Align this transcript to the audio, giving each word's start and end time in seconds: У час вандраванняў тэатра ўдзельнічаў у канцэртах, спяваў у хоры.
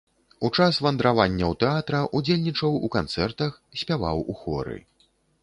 У 0.47 0.49
час 0.57 0.77
вандраванняў 0.85 1.53
тэатра 1.63 1.99
ўдзельнічаў 2.21 2.81
у 2.89 2.91
канцэртах, 2.97 3.51
спяваў 3.83 4.27
у 4.35 4.39
хоры. 4.43 4.77